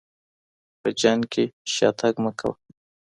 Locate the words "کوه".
2.39-2.55